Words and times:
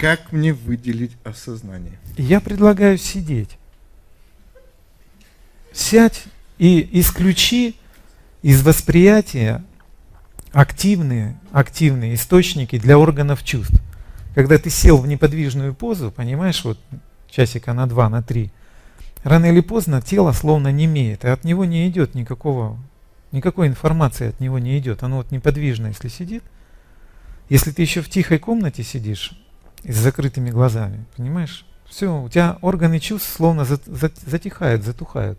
Как 0.00 0.32
мне 0.32 0.54
выделить 0.54 1.14
осознание? 1.24 1.98
Я 2.16 2.40
предлагаю 2.40 2.96
сидеть. 2.96 3.58
Сядь 5.74 6.24
и 6.56 6.88
исключи 6.98 7.76
из 8.40 8.62
восприятия 8.62 9.62
активные, 10.52 11.38
активные 11.52 12.14
источники 12.14 12.78
для 12.78 12.98
органов 12.98 13.44
чувств. 13.44 13.78
Когда 14.34 14.56
ты 14.56 14.70
сел 14.70 14.96
в 14.96 15.06
неподвижную 15.06 15.74
позу, 15.74 16.10
понимаешь, 16.10 16.64
вот 16.64 16.78
часика 17.28 17.74
на 17.74 17.86
два, 17.86 18.08
на 18.08 18.22
три, 18.22 18.50
рано 19.22 19.46
или 19.46 19.60
поздно 19.60 20.00
тело 20.00 20.32
словно 20.32 20.72
не 20.72 20.86
имеет, 20.86 21.26
и 21.26 21.28
от 21.28 21.44
него 21.44 21.66
не 21.66 21.86
идет 21.90 22.14
никакого, 22.14 22.78
никакой 23.32 23.66
информации 23.66 24.28
от 24.28 24.40
него 24.40 24.58
не 24.58 24.78
идет. 24.78 25.02
Оно 25.02 25.18
вот 25.18 25.30
неподвижно, 25.30 25.88
если 25.88 26.08
сидит. 26.08 26.42
Если 27.50 27.70
ты 27.70 27.82
еще 27.82 28.00
в 28.00 28.08
тихой 28.08 28.38
комнате 28.38 28.82
сидишь 28.82 29.32
и 29.82 29.92
с 29.92 29.96
закрытыми 29.96 30.50
глазами, 30.50 31.04
понимаешь, 31.16 31.64
все, 31.88 32.22
у 32.22 32.28
тебя 32.28 32.58
органы 32.60 33.00
чувств 33.00 33.32
словно 33.34 33.64
затихают, 33.64 34.84
затухают. 34.84 35.38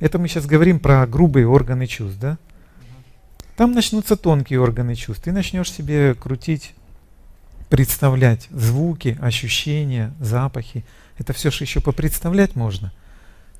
Это 0.00 0.18
мы 0.18 0.28
сейчас 0.28 0.46
говорим 0.46 0.80
про 0.80 1.06
грубые 1.06 1.46
органы 1.46 1.86
чувств, 1.86 2.18
да? 2.18 2.38
Там 3.56 3.72
начнутся 3.72 4.16
тонкие 4.16 4.60
органы 4.60 4.94
чувств. 4.94 5.24
Ты 5.24 5.32
начнешь 5.32 5.70
себе 5.70 6.14
крутить, 6.14 6.74
представлять 7.68 8.48
звуки, 8.50 9.18
ощущения, 9.20 10.14
запахи. 10.18 10.84
Это 11.18 11.32
все 11.32 11.50
же 11.50 11.64
еще 11.64 11.80
попредставлять 11.80 12.56
можно. 12.56 12.92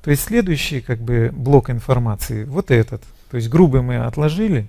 То 0.03 0.09
есть 0.09 0.23
следующий 0.23 0.81
как 0.81 0.99
бы 0.99 1.29
блок 1.31 1.69
информации, 1.69 2.43
вот 2.43 2.71
этот. 2.71 3.03
То 3.29 3.37
есть 3.37 3.49
грубый 3.49 3.81
мы 3.81 3.97
отложили 3.97 4.67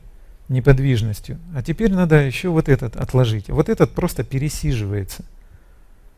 неподвижностью, 0.48 1.38
а 1.55 1.62
теперь 1.62 1.92
надо 1.92 2.16
еще 2.16 2.50
вот 2.50 2.69
этот 2.69 2.96
отложить. 2.96 3.48
Вот 3.48 3.69
этот 3.69 3.92
просто 3.92 4.24
пересиживается. 4.24 5.24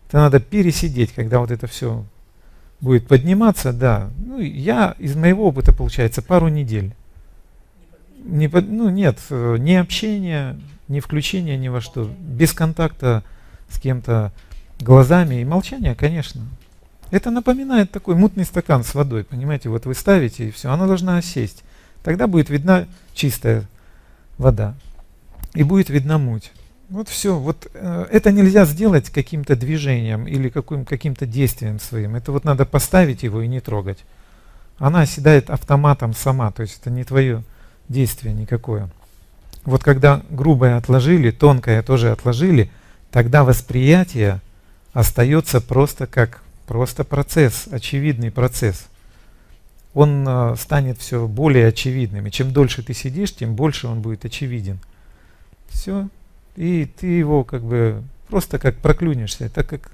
Это 0.09 0.19
надо 0.19 0.41
пересидеть, 0.41 1.12
когда 1.12 1.40
вот 1.40 1.51
это 1.51 1.66
все 1.66 2.04
будет 2.80 3.07
подниматься, 3.07 3.73
да. 3.73 4.10
Ну, 4.24 4.40
я 4.40 4.95
из 4.99 5.16
моего 5.16 5.49
опыта, 5.49 5.73
получается, 5.73 6.23
пару 6.23 6.49
недель. 6.49 6.95
Не, 8.24 8.49
ну, 8.49 8.88
нет, 8.90 9.18
ни 9.30 9.73
общения, 9.74 10.59
ни 10.88 11.01
включения 11.01 11.56
ни 11.56 11.68
во 11.68 11.80
что. 11.80 12.10
Без 12.21 12.52
контакта 12.52 13.23
с 13.68 13.79
кем-то 13.79 14.32
глазами 14.80 15.40
и 15.40 15.45
молчания, 15.45 15.95
конечно. 15.95 16.43
Это 17.10 17.30
напоминает 17.30 17.90
такой 17.90 18.16
мутный 18.16 18.45
стакан 18.45 18.82
с 18.82 18.95
водой, 18.95 19.24
понимаете, 19.24 19.68
вот 19.68 19.87
вы 19.87 19.95
ставите 19.95 20.49
и 20.49 20.51
все, 20.51 20.71
она 20.71 20.87
должна 20.87 21.18
осесть. 21.18 21.62
Тогда 22.02 22.27
будет 22.27 22.51
видна 22.51 22.87
чистая 23.15 23.65
вода 24.38 24.74
и 25.54 25.63
будет 25.63 25.88
видна 25.88 26.18
муть. 26.18 26.52
Вот 26.90 27.09
все. 27.09 27.38
Вот 27.38 27.66
э, 27.73 28.07
это 28.10 28.30
нельзя 28.30 28.66
сделать 28.66 29.10
каким-то 29.10 29.57
движением 29.57 30.27
или 30.27 30.49
каким, 30.49 30.85
каким-то 30.85 31.27
действием 31.27 31.80
своим. 31.80 32.15
Это 32.15 32.32
вот 32.32 32.45
надо 32.45 32.66
поставить 32.66 33.23
его 33.23 33.40
и 33.43 33.49
не 33.49 33.60
трогать. 33.60 34.05
Она 34.79 35.02
оседает 35.02 35.51
автоматом 35.51 36.15
сама, 36.15 36.51
то 36.51 36.62
есть 36.62 36.80
это 36.80 36.90
не 36.90 37.05
твое 37.05 37.43
действие 37.88 38.35
никакое. 38.35 38.90
Вот 39.65 39.82
когда 39.82 40.23
грубое 40.30 40.77
отложили, 40.77 41.30
тонкое 41.30 41.82
тоже 41.82 42.10
отложили, 42.10 42.71
тогда 43.10 43.45
восприятие 43.45 44.40
остается 44.93 45.60
просто 45.60 46.07
как 46.07 46.43
просто 46.66 47.05
процесс, 47.05 47.66
очевидный 47.71 48.30
процесс. 48.30 48.87
Он 49.95 50.26
э, 50.26 50.56
станет 50.56 50.98
все 50.98 51.26
более 51.26 51.68
очевидным. 51.68 52.26
И 52.26 52.30
чем 52.30 52.52
дольше 52.52 52.82
ты 52.82 52.95
сидишь, 52.95 53.34
тем 53.34 53.54
больше 53.54 53.87
он 53.87 54.02
будет 54.02 54.24
очевиден. 54.24 54.80
Все, 55.68 56.09
и 56.56 56.87
ты 56.87 57.06
его 57.06 57.45
как 57.45 57.62
бы 57.62 58.02
просто 58.28 58.59
как 58.59 58.76
проклюнешься. 58.78 59.45
Это 59.46 59.65
как 59.65 59.90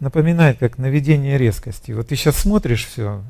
напоминает 0.00 0.58
как 0.58 0.78
наведение 0.78 1.38
резкости. 1.38 1.92
Вот 1.92 2.08
ты 2.08 2.16
сейчас 2.16 2.36
смотришь 2.36 2.86
все, 2.86 3.22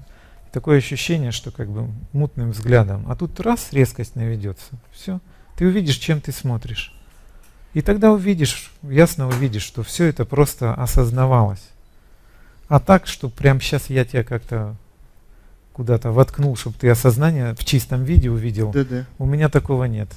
такое 0.53 0.79
ощущение, 0.79 1.33
что 1.33 1.51
как 1.51 1.69
бы 1.69 1.91
мутным 2.13 2.51
взглядом, 2.51 3.05
а 3.09 3.15
тут 3.15 3.39
раз 3.41 3.73
резкость 3.73 4.17
наведется, 4.17 4.71
все, 4.91 5.21
ты 5.57 5.67
увидишь, 5.67 5.97
чем 5.97 6.21
ты 6.21 6.33
смотришь. 6.33 6.95
И 7.75 7.83
тогда 7.83 8.11
увидишь, 8.11 8.73
ясно 8.83 9.29
увидишь, 9.29 9.65
что 9.65 9.83
все 9.83 10.07
это 10.07 10.25
просто 10.25 10.73
осознавалось. 10.73 11.63
А 12.69 12.81
так, 12.81 13.07
что 13.07 13.29
прям 13.29 13.61
сейчас 13.61 13.91
я 13.91 14.07
тебя 14.07 14.25
как-то 14.25 14.77
куда-то 15.77 16.11
воткнул, 16.11 16.57
чтобы 16.57 16.75
ты 16.81 16.89
осознание 16.89 17.55
в 17.55 17.63
чистом 17.63 18.03
виде 18.03 18.31
увидел. 18.31 18.73
Да, 18.73 18.83
да. 18.83 19.05
У 19.19 19.27
меня 19.27 19.51
такого 19.51 19.85
нет. 19.85 20.09